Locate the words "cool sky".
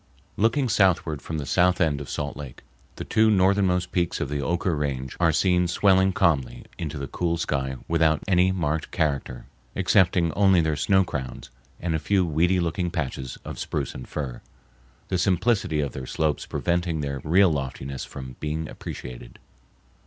7.05-7.75